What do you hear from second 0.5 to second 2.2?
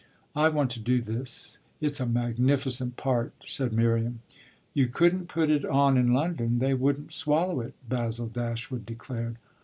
to do this; it's a